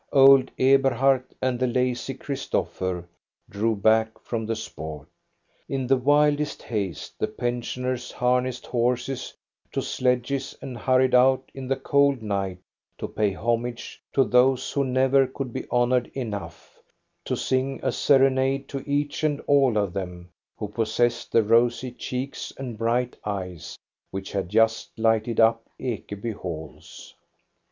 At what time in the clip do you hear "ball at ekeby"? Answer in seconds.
15.67-16.19